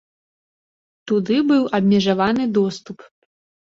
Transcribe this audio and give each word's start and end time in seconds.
Туды 1.13 1.37
быў 1.53 1.71
абмежаваны 1.81 2.43
доступ. 2.61 3.11